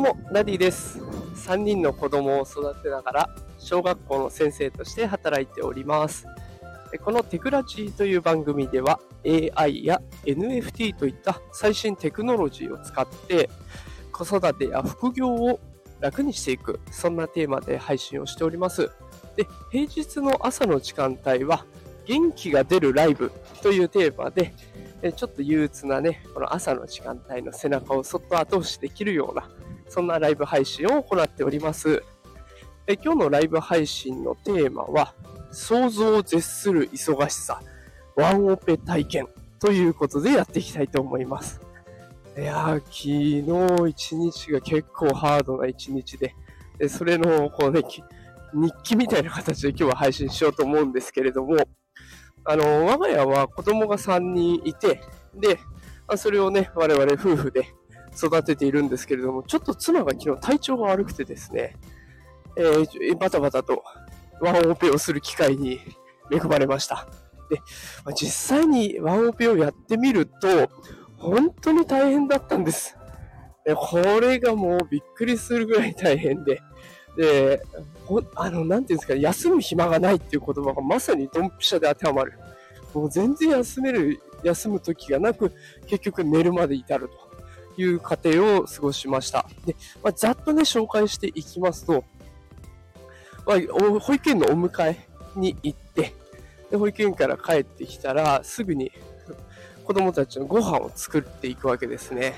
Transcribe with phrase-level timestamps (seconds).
[0.00, 1.00] どうも、ダディです。
[1.00, 6.24] 3人の子供を育てながら、小学校の先生として働いております。
[7.04, 13.50] このテクラジーという番組では、AI や NFT といった最新テクノロジーを使って、
[14.12, 15.58] 子育てや副業を
[15.98, 18.92] 楽にしていく、そんなテーマで配信をしております。
[19.34, 21.66] で、平日の朝の時間帯は、
[22.04, 23.32] 元気が出るライブ
[23.64, 24.54] というテーマで、
[25.16, 29.50] ちょっと憂鬱なね、この朝の時間帯の背中をそっと後押しできるような、
[29.88, 32.02] そんなライブ配信を行っております。
[32.86, 35.14] え今日のライブ配信のテーマは、
[35.50, 37.60] 想像を絶する忙しさ、
[38.16, 39.28] ワンオペ体験
[39.58, 41.60] ということでやっていきたいと思います。
[42.36, 46.34] いやー、昨日一日が結構ハードな一日で、
[46.78, 47.82] でそれのこう、ね、
[48.54, 51.56] 日記みたいな形で今日は配信しようと思うんですけれども、
[52.44, 55.00] あの、我が家は子供が3人いて、
[55.34, 55.58] で、
[56.16, 57.74] それをね、我々夫婦で
[58.16, 61.76] 育てているんですけれども、ちょっと妻が昨日体調が悪くてですね、
[62.56, 63.84] えーバタバタと
[64.40, 65.80] ワンオペをする機会に
[66.30, 67.08] 恵まれました。
[67.50, 67.56] で、
[68.04, 70.70] まあ実際にワンオペをやってみると、
[71.16, 72.96] 本当に大変だったんです。
[73.64, 76.60] でこれがもうびっくりするぐらい大変で、
[77.16, 77.62] で、
[78.06, 82.32] ほあの、なんていうんですか、休む暇がないっていう言葉がまさにドンピシャで当てはまる。
[82.94, 85.52] もう全然休める、休む時がなく、
[85.86, 87.37] 結局寝るまで至ると
[87.78, 89.46] いう過程を過ごしました。
[89.64, 92.04] で、まあ、ざっとね、紹介していきますと、
[93.46, 96.12] まあ、保育園のお迎えに行って、
[96.70, 98.92] で、保育園から帰ってきたら、すぐに
[99.84, 102.34] 子供たちのご飯を作っていくわけですね。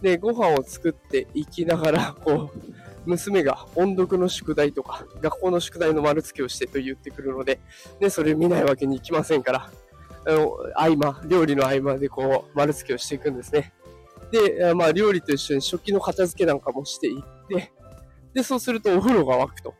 [0.00, 2.58] で、ご飯を作っていきながら、こう、
[3.04, 7.60] 娘が音読の宿題とか、学校の宿題の丸付けをしてと言ってくるので、
[8.00, 9.70] ね、それ見ないわけにいきませんから、
[10.24, 13.72] あの、合間、料理の合間でこう、丸付けをしていくんですね。
[14.32, 17.72] で、まあ、料理と一緒に食器の片付けなんかもしていって、
[18.34, 19.74] で、そうするとお風呂が沸くと。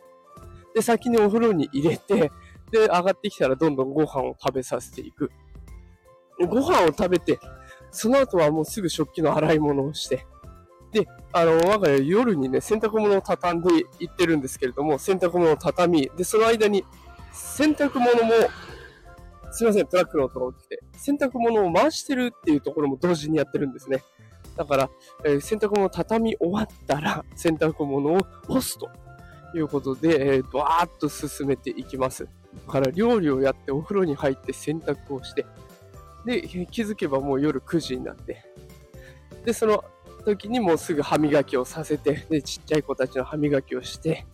[0.74, 2.30] で、先にお風呂に入れて、
[2.70, 5.30] で、上がってきたらどんどんご飯を食べさせていく。
[6.38, 7.38] ご飯を食べて、
[7.90, 10.26] その後はもうすぐ食器の洗い物をして、
[10.92, 13.70] で、あの、我が家夜にね、洗濯物を畳んで
[14.00, 16.84] いってるんですけれども、洗濯物を畳み、で、その間に
[17.32, 18.32] 洗濯物も、
[19.50, 24.02] すいません、トラックの音が起きて、洗濯物を回してるっていうところも同時にやってるんですね。
[24.56, 24.90] だから、
[25.24, 28.90] えー洗濯物を畳み終わったら、 洗濯物を干すと
[29.54, 32.28] いうことで、えー、バーッと進めていきます。
[32.66, 35.46] だから、料理をやって、お風呂に入って洗濯をして、
[36.24, 38.44] で、気づけばもう夜9時になって、
[39.44, 39.84] で、その
[40.24, 44.26] 時にもうすぐ歯磨きをさせて、で、ちっちゃい子たちの歯磨きをして、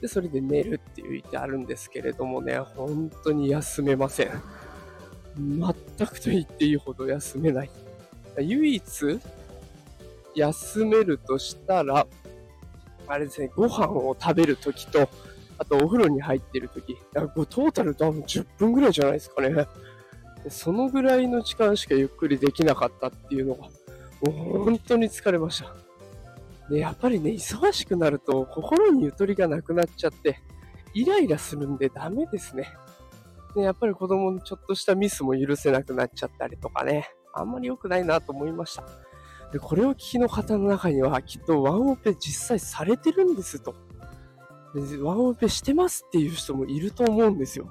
[0.00, 4.30] で、それで寝るっていうってあるんですけれどもね、本当に休めません。
[5.36, 7.70] 全くと言っていいほど休めない。
[8.38, 9.20] 唯一、
[10.34, 12.06] 休めるとしたら、
[13.06, 15.08] あれですね、ご飯を食べるときと、
[15.58, 19.66] あとお風呂に入ってるとき、トータル多分10分ぐらいじゃないですかね。
[20.48, 25.74] そのぐらいの時間しかゆっくりできなかったっていうのが、もう本当に疲れました。
[26.70, 30.40] で、やっぱりね、忙しくなると心にゆとりがなくなっちゃって、
[30.94, 32.72] イライラするんでダメですね。
[33.54, 38.84] で、やっぱり子供のちょっとしたミスも許せなくなっちゃったりとかね、あんまり良くないなと思いました。
[39.52, 43.74] で、これを聞きの方の中には、きっとワンオペ実際されてるんですと。
[44.74, 47.68] でワンオペしてますっていう人もいると思うんですよ。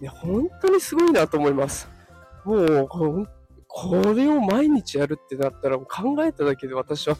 [0.00, 1.88] で、本当にすごいなと思います。
[2.44, 2.88] もう、
[3.68, 7.16] これを毎日やるってなったら、考えただけで私は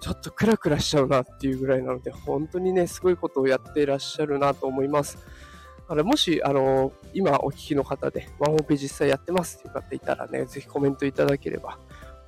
[0.00, 5.16] ちょっとクラクラしちゃうなっていうぐらいなので、本当にね、すごいことをやっていらっしゃるなと思います。
[5.16, 11.78] だからもし、あの、今お聞きの方で、ワンオペ実際やってますっていう方いたらね、ぜひコメントいただければ、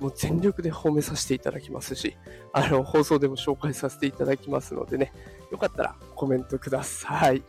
[0.01, 2.17] もう全力で褒めさせていただきますし、
[2.53, 5.13] あの、放送でも紹介させていただきますのでね、
[5.51, 7.43] よかったらコメントください。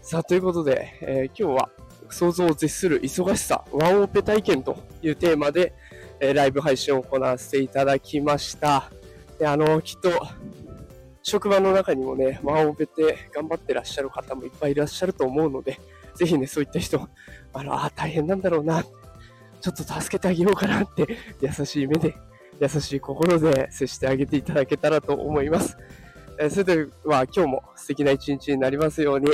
[0.00, 1.70] さあ、ということで、えー今日は
[2.08, 5.74] 想像を絶する忙しさ、ワンオペ体験というテーマで、
[6.20, 8.88] えーライブ配信を行わせていただきました。
[9.40, 10.10] で、あの、きっと、
[11.24, 15.80] 職場の中にもね、ワンオペって頑張ってらっしゃる方もいっぱいいらっしゃると思うので、
[16.14, 17.08] ぜひね、そういった人、
[17.52, 18.84] あの、あー大変なんだろうな、
[19.72, 21.06] ちょっと助けてあげようかなって、
[21.40, 22.14] 優しい目で、
[22.60, 25.76] 優しい心で接してあげていただけたらと思います。
[26.38, 29.30] えーそれでは今日も素敵な一日になりますように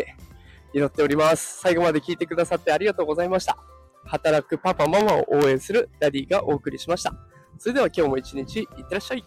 [0.72, 1.58] 祈っております。
[1.60, 3.56] 最後まで聞いてくださってありがとうございました。
[4.04, 7.12] 働くパパママを応援するダディがお送りしました。
[7.58, 9.24] それでは今日も一日いってらっしゃい。